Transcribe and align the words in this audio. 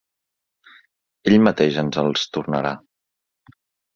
Ell 1.31 1.35
mateix 1.49 1.77
ens 1.83 2.01
els 2.03 2.25
tornarà. 2.37 2.75